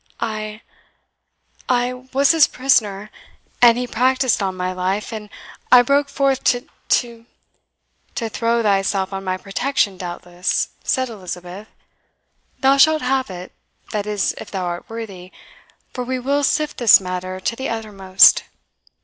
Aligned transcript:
"I 0.19 0.61
I 1.69 1.93
was 1.93 2.31
his 2.31 2.47
prisoner 2.47 3.11
and 3.61 3.77
he 3.77 3.85
practised 3.85 4.41
on 4.41 4.57
my 4.57 4.73
life 4.73 5.13
and 5.13 5.29
I 5.71 5.83
broke 5.83 6.09
forth 6.09 6.43
to 6.45 6.67
to" 6.89 7.27
"To 8.15 8.27
throw 8.27 8.63
thyself 8.63 9.13
on 9.13 9.23
my 9.23 9.37
protection, 9.37 9.97
doubtless," 9.99 10.69
said 10.83 11.09
Elizabeth. 11.09 11.67
"Thou 12.61 12.77
shalt 12.77 13.03
have 13.03 13.29
it 13.29 13.51
that 13.91 14.07
is, 14.07 14.33
if 14.39 14.49
thou 14.49 14.65
art 14.65 14.89
worthy; 14.89 15.31
for 15.93 16.03
we 16.03 16.17
will 16.17 16.43
sift 16.43 16.77
this 16.77 16.99
matter 16.99 17.39
to 17.39 17.55
the 17.55 17.69
uttermost. 17.69 18.45